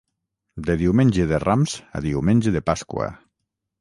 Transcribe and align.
De 0.69 0.75
Diumenge 0.79 1.27
de 1.33 1.39
Rams 1.43 1.75
a 1.99 2.01
Diumenge 2.07 2.55
de 2.57 2.67
Pasqua. 2.71 3.11